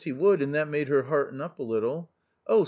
[0.03, 2.09] he would, and that made her hearten up a little.
[2.47, 2.59] Oh